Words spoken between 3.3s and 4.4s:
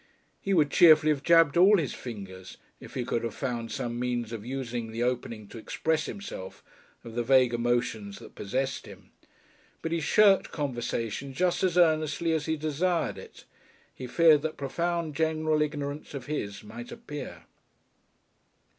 found some means